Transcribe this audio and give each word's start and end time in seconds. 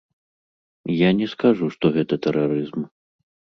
Я 0.93 1.09
не 1.19 1.27
скажу, 1.35 1.65
што 1.77 1.85
гэта 2.01 2.21
тэрарызм. 2.29 2.91